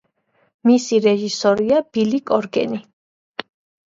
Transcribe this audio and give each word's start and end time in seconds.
მისი 0.69 0.97
რეჟისორია 1.05 1.81
ბილი 1.97 2.21
კორგენი. 2.31 2.81